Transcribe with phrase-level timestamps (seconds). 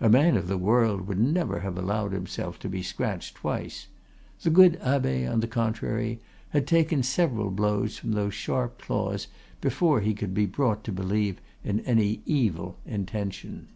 [0.00, 3.88] A man of the world would never have allowed himself to be scratched twice;
[4.40, 6.18] the good abbe, on the contrary,
[6.48, 9.26] had taken several blows from those sharp claws
[9.60, 13.68] before he could be brought to believe in any evil intention.